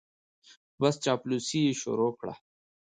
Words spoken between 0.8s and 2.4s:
چاپلوسي یې شروع کړه.